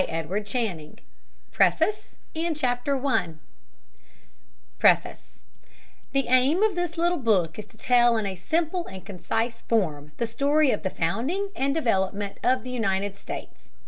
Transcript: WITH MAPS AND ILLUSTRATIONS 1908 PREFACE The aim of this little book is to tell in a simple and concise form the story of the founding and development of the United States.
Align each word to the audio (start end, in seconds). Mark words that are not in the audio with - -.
WITH 0.01 0.09
MAPS 0.11 0.55
AND 0.55 0.97
ILLUSTRATIONS 1.55 2.17
1908 2.33 3.37
PREFACE 4.79 5.37
The 6.11 6.25
aim 6.27 6.63
of 6.63 6.73
this 6.73 6.97
little 6.97 7.19
book 7.19 7.59
is 7.59 7.65
to 7.67 7.77
tell 7.77 8.17
in 8.17 8.25
a 8.25 8.33
simple 8.35 8.87
and 8.87 9.05
concise 9.05 9.61
form 9.61 10.13
the 10.17 10.25
story 10.25 10.71
of 10.71 10.81
the 10.81 10.89
founding 10.89 11.51
and 11.55 11.75
development 11.75 12.39
of 12.43 12.63
the 12.63 12.71
United 12.71 13.15
States. 13.15 13.71